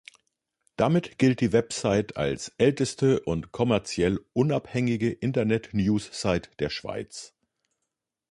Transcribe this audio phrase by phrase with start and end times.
[0.77, 7.35] Damit gilt die Website als «älteste und kommerziell unabhängige Internet-News-Site der Schweiz».